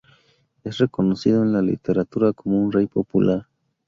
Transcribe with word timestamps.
Es 0.63 0.79
reconocido 0.79 1.43
en 1.43 1.53
la 1.53 1.61
literatura 1.61 2.33
como 2.33 2.59
un 2.59 2.71
rey 2.71 2.87
popular. 2.87 3.47